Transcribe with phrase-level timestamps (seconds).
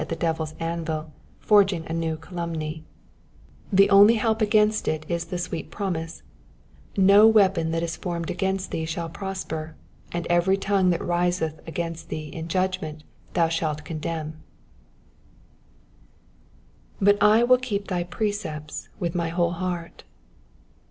[0.01, 2.83] 165 the devil's anvil forging a new calumny;
[3.71, 6.23] the only help against it is the sweet promise,
[6.63, 9.75] *' No weapon that is formed against thee shall prosper,
[10.11, 13.03] and every tongue that riseth against thee in judgment
[13.33, 14.37] thou shalt condemn/'
[16.99, 20.03] ^^But IwiU k^ep thy precepts with my whole heart.'